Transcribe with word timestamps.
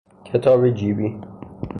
کتاب 0.25 0.69
جیبی 0.69 1.21